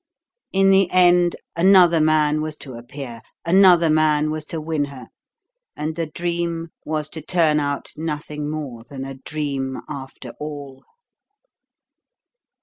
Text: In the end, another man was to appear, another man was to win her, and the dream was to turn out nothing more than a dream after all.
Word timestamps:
In 0.51 0.71
the 0.71 0.89
end, 0.89 1.35
another 1.55 1.99
man 2.01 2.41
was 2.41 2.55
to 2.55 2.73
appear, 2.73 3.21
another 3.45 3.87
man 3.87 4.31
was 4.31 4.45
to 4.45 4.59
win 4.59 4.85
her, 4.85 5.09
and 5.75 5.95
the 5.95 6.07
dream 6.07 6.69
was 6.83 7.07
to 7.09 7.21
turn 7.21 7.59
out 7.59 7.93
nothing 7.95 8.49
more 8.49 8.83
than 8.83 9.05
a 9.05 9.13
dream 9.19 9.79
after 9.87 10.31
all. 10.39 10.85